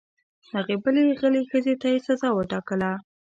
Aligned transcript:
هغې 0.53 0.75
بلې 0.83 1.03
غلې 1.19 1.41
ښځې 1.49 1.73
ته 1.81 1.87
یې 1.93 1.99
سزا 2.07 2.29
وټاکله. 2.33 2.91